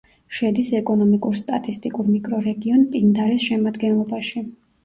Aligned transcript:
შედის 0.35 0.71
ეკონომიკურ-სტატისტიკურ 0.79 2.09
მიკრორეგიონ 2.15 2.89
პინდარეს 2.97 3.47
შემადგენლობაში. 3.51 4.45